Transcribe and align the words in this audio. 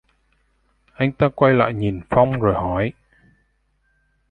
Anh 0.97 1.11
ta 1.17 1.29
quay 1.35 1.53
lại 1.53 1.73
nhìn 1.73 2.01
phong 2.09 2.39
rồi 2.41 2.53
hỏi 2.53 2.93